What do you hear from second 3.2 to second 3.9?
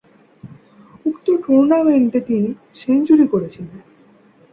করেছিলেন।